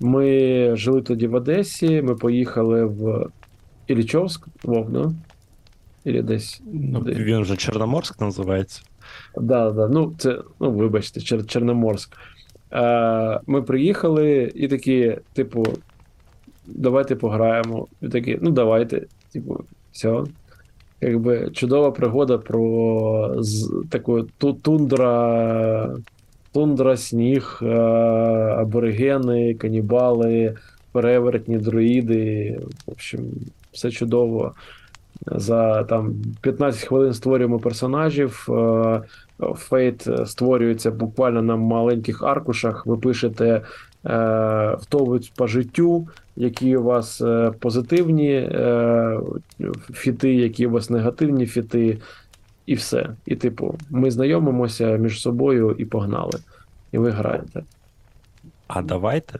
[0.00, 3.26] Ми жили тоді в Одесі, ми поїхали в
[3.86, 5.12] Ілічовськ, Вов, да?
[6.04, 6.62] Ілі десь.
[6.72, 8.82] Ну, він вже Чорноморськ називається.
[9.36, 9.88] Да, да.
[9.88, 12.16] Ну, це, ну, вибачте, Чер- Чорноморськ.
[12.72, 15.66] Е, ми приїхали і такі, типу,
[16.66, 17.86] давайте пограємо.
[18.02, 19.02] І такі, ну давайте.
[19.32, 20.24] Типу, все.
[21.00, 25.96] Якби чудова пригода про з, таку ту, тундра,
[26.52, 27.66] тундра, сніг, е,
[28.58, 30.54] аборигени, канібали,
[30.92, 32.58] перевертні, друїди.
[32.86, 33.20] В общем,
[33.72, 34.54] все чудово.
[35.26, 38.46] За там 15 хвилин створюємо персонажів.
[38.50, 39.02] е,
[39.54, 42.86] Фейт створюється буквально на маленьких аркушах.
[42.86, 43.62] Ви пишете,
[44.06, 49.20] е, хто ви по життю, які у вас е, позитивні е,
[49.92, 51.98] фіти, які у вас негативні фіти,
[52.66, 53.10] і все.
[53.26, 56.40] І, типу, ми знайомимося між собою і погнали.
[56.92, 57.62] І ви граєте.
[58.66, 59.38] А давайте.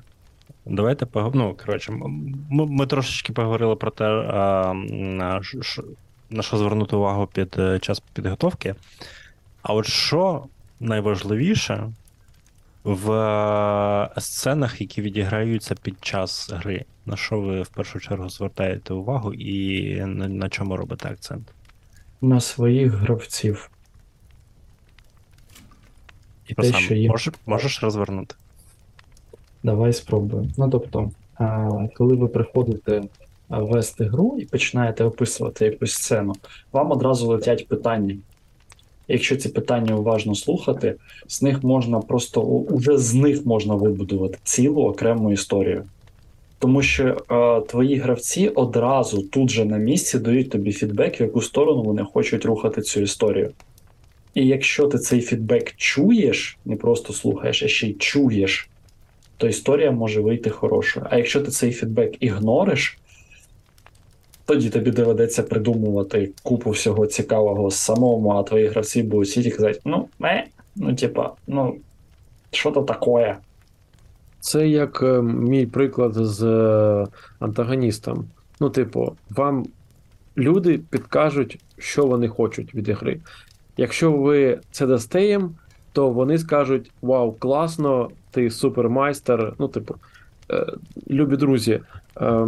[0.66, 1.06] Давайте.
[1.14, 4.04] Ну, коротше, ми, ми трошечки поговорили про те,
[4.90, 5.40] на,
[6.30, 8.74] на що звернути увагу під е, час підготовки.
[9.62, 10.44] А от що
[10.80, 11.90] найважливіше
[12.84, 16.84] в е, сценах, які відіграються під час гри?
[17.06, 21.52] На що ви в першу чергу звертаєте увагу і на, на чому робите акцент?
[22.20, 23.70] На своїх гравців.
[26.48, 28.34] І те, що їм можеш, можеш розвернути?
[29.62, 30.48] Давай спробуємо.
[30.56, 33.02] Ну тобто, а, коли ви приходите
[33.48, 36.34] вести гру і починаєте описувати якусь сцену,
[36.72, 38.16] вам одразу летять питання.
[39.08, 40.94] Якщо ці питання уважно слухати,
[41.28, 45.84] з них можна просто уже з них можна вибудувати цілу окрему історію.
[46.58, 51.40] Тому що е, твої гравці одразу тут же на місці дають тобі фідбек, в яку
[51.40, 53.50] сторону вони хочуть рухати цю історію.
[54.34, 58.68] І якщо ти цей фідбек чуєш, не просто слухаєш, а ще й чуєш,
[59.36, 61.06] то історія може вийти хорошою.
[61.10, 62.98] А якщо ти цей фідбек ігнориш,
[64.46, 70.08] тоді тобі доведеться придумувати купу всього цікавого самому, а твої гравці будуть сіті казати: ну,
[70.18, 71.76] не, ну, типа, ну,
[72.50, 73.36] що то таке?
[74.40, 77.06] Це як е, мій приклад з е,
[77.38, 78.24] антагоністом.
[78.60, 79.66] Ну, типу, вам
[80.36, 83.20] люди підкажуть, що вони хочуть від ігри.
[83.76, 85.54] Якщо ви це дасте їм,
[85.92, 89.54] то вони скажуть: Вау, класно, ти супермайстер.
[89.58, 89.94] Ну, типу,
[90.50, 90.66] е,
[91.10, 91.80] любі друзі,
[92.20, 92.46] е,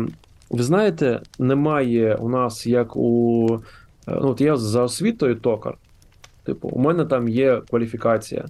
[0.50, 3.46] ви знаєте, немає у нас як у.
[4.08, 5.74] е, Ну, от я за освітою токар.
[6.44, 8.44] Типу, у мене там є кваліфікація.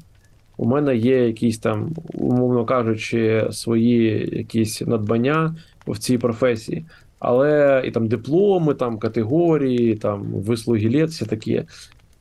[0.56, 5.56] У мене є якісь там, умовно кажучи, свої якісь надбання
[5.86, 6.84] в цій професії.
[7.18, 11.64] Але і там дипломи, там категорії, там вислуги літ, все таке.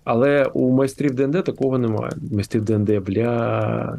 [0.03, 2.11] Але у майстрів ДНД такого немає.
[2.31, 3.97] Майстрів ДНД, бля.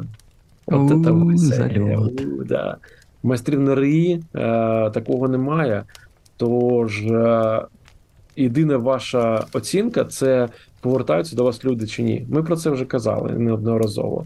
[0.65, 2.09] От це веселя.
[3.23, 4.39] Майстрів НРІ е,
[4.89, 5.83] такого немає.
[6.37, 7.61] Тож е,
[8.35, 10.49] єдина ваша оцінка це
[10.81, 12.25] повертаються до вас люди чи ні.
[12.29, 14.25] Ми про це вже казали неодноразово.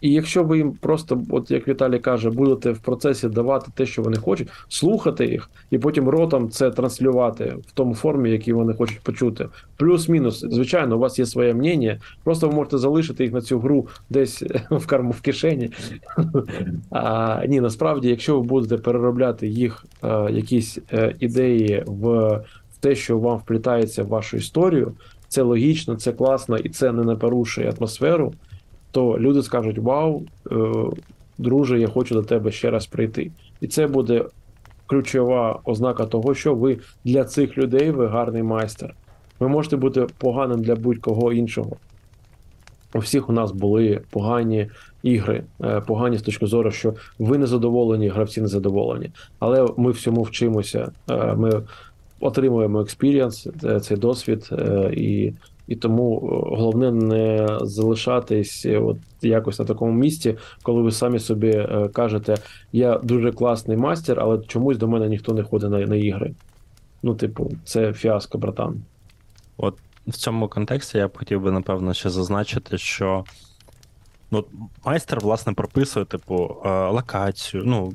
[0.00, 4.02] І якщо ви їм просто, от як Віталій каже, будете в процесі давати те, що
[4.02, 9.00] вони хочуть, слухати їх, і потім ротом це транслювати в тому формі, який вони хочуть
[9.00, 9.48] почути.
[9.76, 12.00] Плюс-мінус, звичайно, у вас є своє мнення.
[12.24, 15.70] Просто ви можете залишити їх на цю гру десь в карму в кишені.
[16.90, 22.28] А, ні, насправді, якщо ви будете переробляти їх е, якісь е, ідеї в,
[22.72, 24.92] в те, що вам вплітається в вашу історію,
[25.28, 28.32] це логічно, це класно і це не напорушує атмосферу,
[28.90, 30.22] то люди скажуть: Вау,
[30.52, 30.56] е,
[31.38, 33.30] друже, я хочу до тебе ще раз прийти.
[33.60, 34.24] І це буде
[34.86, 38.94] ключова ознака того, що ви для цих людей ви гарний майстер.
[39.40, 41.76] Ви можете бути поганим для будь-кого іншого.
[42.94, 44.70] У всіх у нас були погані
[45.02, 49.10] ігри, е, погані з точки зору, що ви не задоволені, гравці не задоволені.
[49.38, 50.92] Але ми всьому вчимося.
[51.10, 51.62] е, Ми
[52.20, 54.50] отримуємо experience, е, цей досвід,
[54.92, 55.32] і,
[55.70, 61.18] і тому е, головне не залишатись е, от якось на такому місці, коли ви самі
[61.18, 62.36] собі е, кажете,
[62.72, 66.34] я дуже класний майстер, але чомусь до мене ніхто не ходить на, на ігри.
[67.02, 68.82] Ну, типу, це фіаско, братан.
[69.56, 73.24] От В цьому контексті я б хотів би, напевно, ще зазначити, що
[74.30, 74.44] ну,
[74.84, 76.56] майстер, власне, прописує, типу,
[76.90, 77.92] локацію, ну,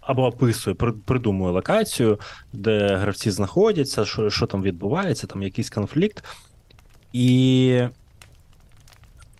[0.00, 2.18] або описує, при- придумує локацію,
[2.52, 6.24] де гравці знаходяться, що, що там відбувається, там якийсь конфлікт.
[7.14, 7.82] І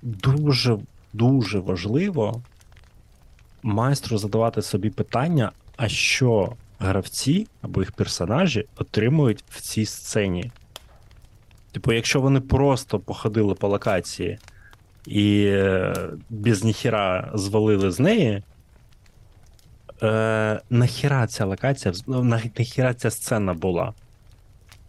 [0.03, 0.79] дуже,
[1.13, 2.43] дуже важливо
[3.63, 10.51] майстру задавати собі питання, а що гравці або їх персонажі отримують в цій сцені.
[11.73, 14.39] Типу, якщо вони просто походили по локації
[15.07, 15.95] і е,
[16.31, 18.43] без ніхіра звалили з неї,
[20.03, 23.93] е, нахіра ця локація, ну, нахіра ця сцена була.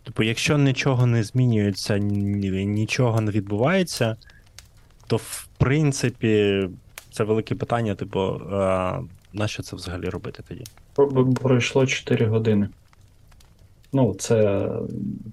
[0.05, 4.15] Типу, якщо нічого не змінюється, нічого не відбувається,
[5.07, 6.63] то в принципі
[7.11, 8.39] це велике питання, типу, е,
[9.33, 10.63] на що це взагалі робити тоді?
[10.95, 12.69] Про- Пройшло 4 години.
[13.93, 14.69] Ну, це,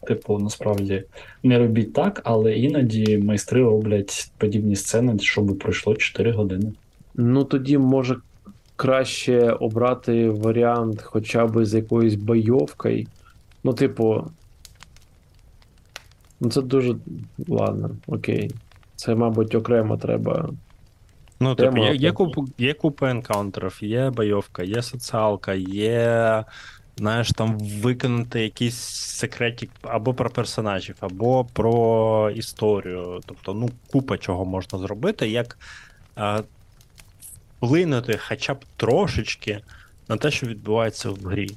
[0.06, 1.04] типу, насправді
[1.42, 6.72] не робіть так, але іноді майстри роблять подібні сцени, щоб пройшло 4 години.
[7.14, 8.16] Ну тоді може
[8.76, 13.06] краще обрати варіант хоча б з якоюсь бойовкою.
[13.64, 14.24] Ну, типу.
[16.42, 16.96] Ну, це дуже.
[17.48, 18.50] Ладно, окей.
[18.96, 20.48] Це, мабуть, окремо треба.
[21.40, 26.44] Ну, типу, є, є, куп, є купа енкаунтерів, є бойовка, є соціалка, є,
[26.96, 33.20] знаєш, там виконати якісь секретик або про персонажів, або про історію.
[33.26, 35.58] Тобто, ну, купа чого можна зробити, як
[36.16, 36.42] а,
[37.56, 39.60] вплинути хоча б трошечки
[40.08, 41.50] на те, що відбувається в грі.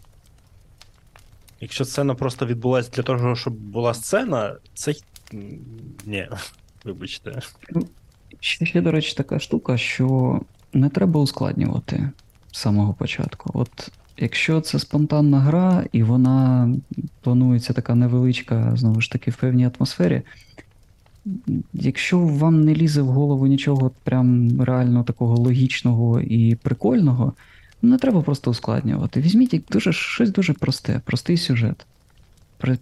[1.65, 4.93] Якщо сцена просто відбулася для того, щоб була сцена, це
[6.05, 6.27] ні,
[6.85, 7.39] вибачте.
[8.39, 10.39] Ще, ще, до речі, така штука, що
[10.73, 12.09] не треба ускладнювати
[12.51, 13.51] з самого початку.
[13.53, 16.69] От якщо це спонтанна гра, і вона
[17.21, 20.21] планується така невеличка, знову ж таки, в певній атмосфері.
[21.73, 27.33] Якщо вам не лізе в голову нічого прям реально такого логічного і прикольного,
[27.89, 29.21] не треба просто ускладнювати.
[29.21, 31.85] Візьміть дуже, щось дуже просте, простий сюжет.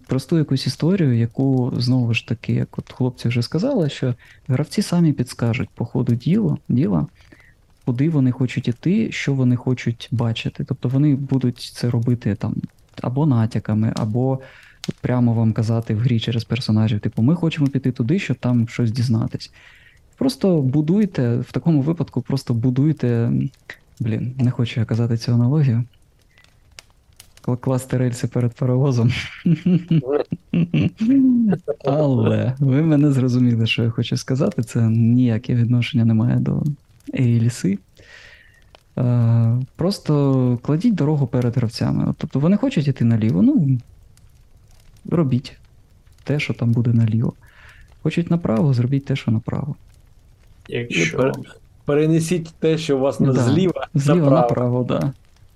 [0.06, 4.14] Просту якусь історію, яку знову ж таки, як от хлопці вже сказали, що
[4.48, 7.06] гравці самі підскажуть по ходу діло, діла,
[7.84, 10.64] куди вони хочуть іти, що вони хочуть бачити.
[10.64, 12.54] Тобто вони будуть це робити там
[13.02, 14.40] або натяками, або
[15.00, 18.90] прямо вам казати в грі через персонажів, типу, ми хочемо піти туди, щоб там щось
[18.90, 19.52] дізнатись.
[20.16, 23.32] Просто будуйте, в такому випадку просто будуйте.
[24.00, 25.84] Блін, не хочу я казати цю аналогію.
[27.42, 29.10] Кла- Класти рельси перед паровозом.
[31.84, 34.62] Але ви мене зрозуміли, що я хочу сказати.
[34.62, 36.62] Це ніяке відношення не має до
[37.14, 37.78] ліси.
[38.98, 42.14] Е, Просто кладіть дорогу перед гравцями.
[42.18, 43.78] Тобто вони хочуть іти наліво, ну
[45.10, 45.52] робіть
[46.24, 47.32] те, що там буде наліво.
[48.02, 49.74] Хочуть направо, зробіть те, що направо.
[50.68, 51.32] Якщо,
[51.84, 53.40] Перенесіть те, що у вас на Да.
[53.42, 54.40] зліва, Зліва направо.
[54.40, 54.84] направо.
[54.84, 55.12] Да.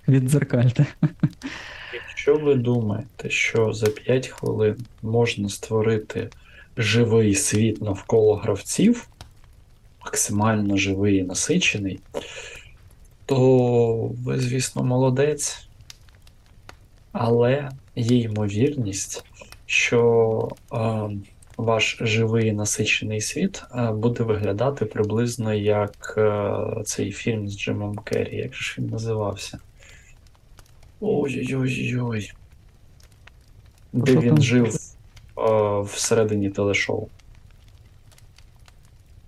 [0.07, 0.85] Віддзеркальте.
[1.93, 6.29] якщо ви думаєте, що за 5 хвилин можна створити
[6.77, 9.07] живий світ навколо гравців,
[10.05, 11.99] максимально живий і насичений,
[13.25, 15.67] то ви, звісно, молодець.
[17.11, 19.25] Але є ймовірність,
[19.65, 20.77] що е,
[21.59, 28.37] ваш живий насичений світ е, буде виглядати приблизно як е, цей фільм з Джимом Керрі.
[28.37, 29.59] Як же ж він називався?
[31.01, 32.31] Ой-ой-ой.
[33.93, 34.41] Де він там?
[34.41, 34.75] жив
[35.37, 37.07] е, всередині телешоу.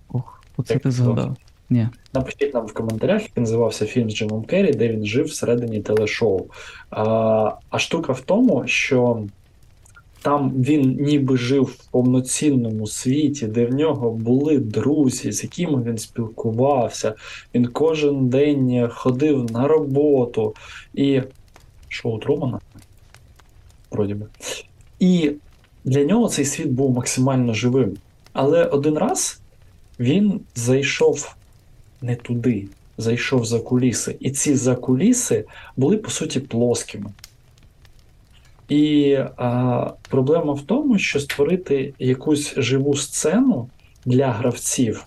[0.08, 1.36] Ох, оце Як ти згадав.
[1.70, 1.88] Ні.
[2.14, 6.46] Напишіть нам в коментарях, як називався фільм з Джимом Керрі, де він жив всередині телешоу.
[6.90, 7.04] А,
[7.70, 9.24] а штука в тому, що
[10.22, 15.98] там він ніби жив в повноцінному світі, де в нього були друзі, з якими він
[15.98, 17.14] спілкувався.
[17.54, 20.54] Він кожен день ходив на роботу
[20.94, 21.22] і
[21.88, 22.60] шоу Трумана.
[23.90, 24.26] Вроді би.
[24.98, 25.32] І
[25.84, 27.96] для нього цей світ був максимально живим.
[28.32, 29.40] Але один раз
[30.00, 31.34] він зайшов
[32.02, 32.68] не туди.
[32.98, 34.16] зайшов за куліси.
[34.20, 35.44] І ці закуліси
[35.76, 37.10] були по суті плоскими.
[38.72, 43.68] І а, проблема в тому, що створити якусь живу сцену
[44.04, 45.04] для гравців,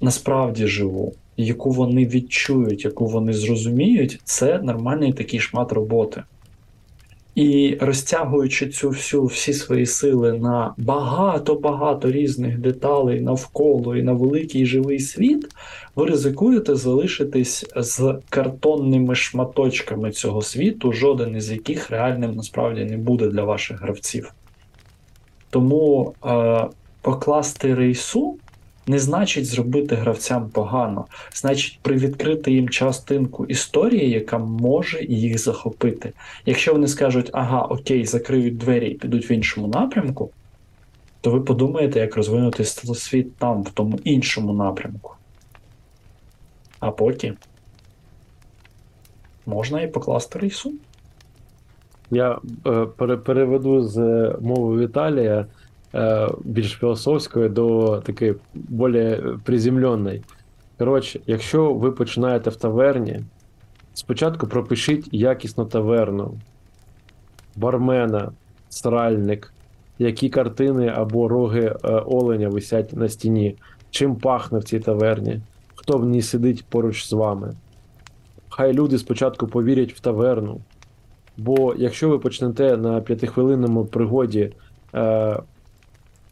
[0.00, 6.22] насправді живу, яку вони відчують, яку вони зрозуміють, це нормальний такий шмат роботи.
[7.36, 14.66] І розтягуючи цю всю всі свої сили на багато-багато різних деталей навколо і на великий
[14.66, 15.48] живий світ,
[15.96, 23.26] ви ризикуєте залишитись з картонними шматочками цього світу, жоден із яких реальним насправді не буде
[23.26, 24.32] для ваших гравців.
[25.50, 26.66] Тому е,
[27.02, 28.38] покласти рейсу
[28.86, 36.12] не значить зробити гравцям погано, значить привідкрити їм частинку історії, яка може їх захопити.
[36.46, 40.30] Якщо вони скажуть, ага, окей, закриють двері і підуть в іншому напрямку,
[41.20, 45.14] то ви подумаєте, як розвинути світ там, в тому іншому напрямку.
[46.80, 47.34] А поки
[49.46, 50.72] можна і покласти рейсу.
[52.10, 53.98] Я е, переведу з
[54.40, 55.46] мови Віталія
[56.44, 60.22] більш філософської до такої більш приземленої.
[60.78, 63.20] Коротше, якщо ви починаєте в таверні,
[63.94, 66.34] спочатку пропишіть якісну таверну,
[67.56, 68.32] бармена,
[68.68, 69.52] сральник,
[69.98, 73.56] які картини або роги е, оленя висять на стіні,
[73.90, 75.40] чим пахне в цій таверні,
[75.74, 77.54] хто в ній сидить поруч з вами.
[78.48, 80.60] Хай люди спочатку повірять в таверну.
[81.36, 84.52] Бо якщо ви почнете на п'ятихвилинному пригоді
[84.94, 85.36] е,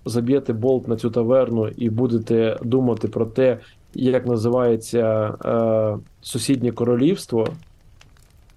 [0.05, 3.59] заб'єте болт на цю таверну і будете думати про те,
[3.95, 7.47] як називається е, сусіднє королівство,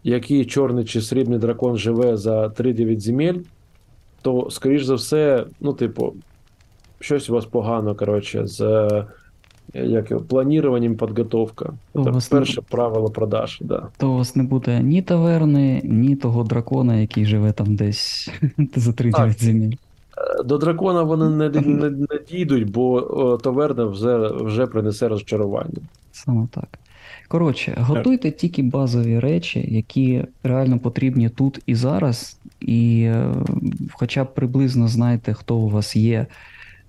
[0.04, 3.40] який чорний чи срібний дракон живе за 3-9 земель,
[4.22, 6.14] то, скоріш за все, ну, типу,
[7.00, 9.06] щось у вас погано, коротше, з е,
[9.74, 11.74] як його, плануванням підготовка.
[11.94, 13.58] Це вас не- перше правило продаж.
[13.62, 13.88] Да.
[13.98, 18.30] То у вас не буде ні таверни, ні того дракона, який живе там десь
[18.76, 19.72] за 3-9 земель.
[20.46, 25.82] До дракона вони не, не, не дійдуть, бо таверна вже, вже принесе розчарування.
[26.12, 26.80] Саме так.
[27.28, 33.34] Коротше, готуйте тільки базові речі, які реально потрібні тут і зараз, і е,
[33.92, 36.26] хоча б приблизно знаєте, хто у вас є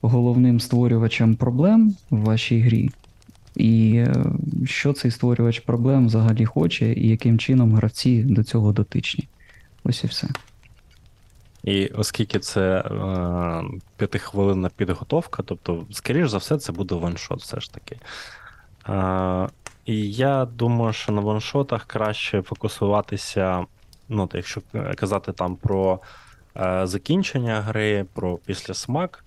[0.01, 2.91] головним створювачем проблем в вашій грі,
[3.57, 4.15] і е,
[4.65, 9.29] що цей створювач проблем взагалі хоче, і яким чином гравці до цього дотичні.
[9.85, 10.29] Ось і все.
[11.65, 13.63] І оскільки це е,
[13.97, 17.99] п'ятихвилинна підготовка, тобто, скоріш за все, це буде ваншот все ж таки.
[18.89, 19.49] Е,
[19.85, 23.67] і я думаю, що на ваншотах краще фокусуватися,
[24.09, 24.61] ну, якщо
[24.97, 26.01] казати там про
[26.57, 29.25] е, закінчення гри, про післясмак.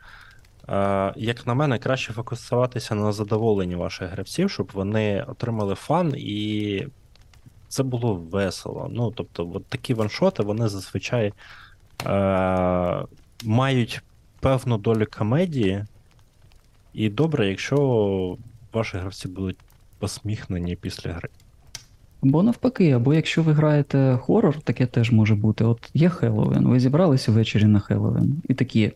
[0.70, 6.88] Е, як на мене, краще фокусуватися на задоволенні ваших гравців, щоб вони отримали fun і
[7.68, 8.88] це було весело.
[8.92, 11.34] Ну, тобто, от такі one-shot и, вони зазвичай
[12.06, 13.06] е,
[13.44, 14.02] мають
[14.40, 15.86] певну долю комедії,
[16.94, 18.38] і добре, якщо
[18.74, 19.58] ваші гравці будуть
[20.00, 21.30] посміхнені після гри.
[22.24, 25.64] Або навпаки, або якщо ви граєте хорор, таке теж може бути.
[25.64, 28.92] От є Хеллоуін, ви зібралися ввечері на Хеллоуін, і такі,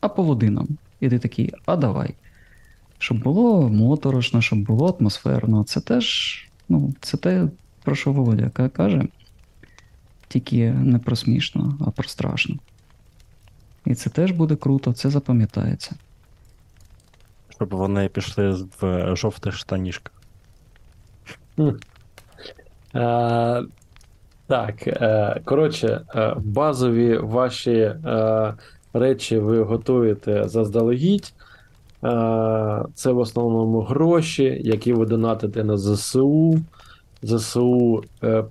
[0.00, 0.68] а по годинам.
[1.00, 2.14] І ти такий, а давай.
[2.98, 5.64] Щоб було моторошно, щоб було атмосферно.
[5.64, 6.38] Це теж,
[6.68, 7.48] ну, це те,
[7.84, 9.02] про що Володя каже.
[10.32, 12.56] Тільки не про смішно, а про страшно.
[13.86, 15.94] І це теж буде круто, це запам'ятається.
[17.48, 20.12] Щоб вони пішли в жовтих штанішках.
[21.58, 21.74] Е,
[24.46, 27.94] так, е, коротше, е, базові ваші
[28.92, 31.34] речі ви готуєте заздалегідь.
[32.94, 36.60] Це в основному гроші, які ви донатите на ЗСУ.
[37.22, 38.04] ЗСУ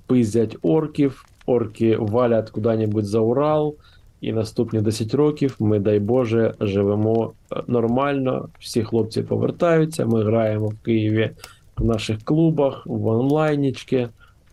[0.07, 3.75] пиздять орків, орки валять куди-небудь за Урал.
[4.21, 8.49] І наступні 10 років ми, дай Боже, живемо е, нормально.
[8.59, 10.05] Всі хлопці повертаються.
[10.05, 11.29] Ми граємо в Києві
[11.77, 14.09] в наших клубах, в онлайнічки.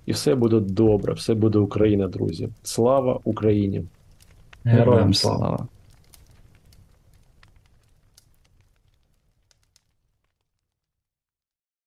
[0.07, 2.49] І все буде добре, все буде Україна, друзі.
[2.63, 3.83] Слава Україні!
[4.65, 5.39] Героям слава.
[5.39, 5.69] слава.